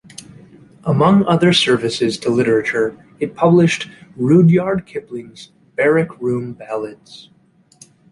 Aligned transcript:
Among 0.83 1.25
other 1.27 1.53
services 1.53 2.17
to 2.21 2.31
literature 2.31 3.05
it 3.19 3.35
published 3.35 3.87
Rudyard 4.15 4.87
Kipling's 4.87 5.51
"Barrack-Room 5.75 6.53
Ballads". 6.53 7.29